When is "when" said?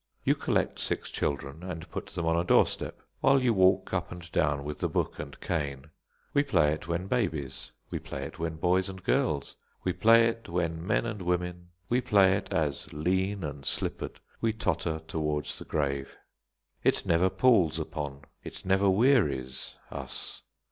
6.87-7.05, 8.39-8.55, 10.49-10.83